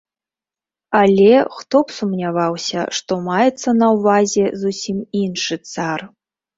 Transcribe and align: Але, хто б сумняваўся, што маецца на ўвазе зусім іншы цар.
Але, 1.01 1.33
хто 1.57 1.83
б 1.83 1.95
сумняваўся, 1.99 2.87
што 3.03 3.21
маецца 3.31 3.77
на 3.85 3.93
ўвазе 3.95 4.45
зусім 4.67 4.97
іншы 5.25 5.55
цар. 5.75 5.99